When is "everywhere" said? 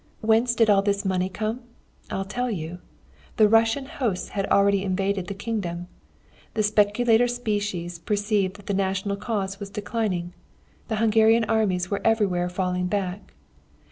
12.03-12.49